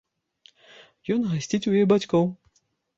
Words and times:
Ён 1.17 1.21
гасціць 1.31 1.63
у 1.73 1.77
яе 1.77 1.85
бацькоў. 1.95 2.25